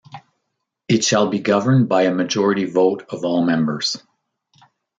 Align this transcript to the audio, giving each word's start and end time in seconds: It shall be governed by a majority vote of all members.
It 0.87 1.03
shall 1.03 1.27
be 1.27 1.37
governed 1.37 1.87
by 1.87 2.05
a 2.05 2.11
majority 2.11 2.65
vote 2.65 3.05
of 3.09 3.23
all 3.23 3.45
members. 3.45 4.01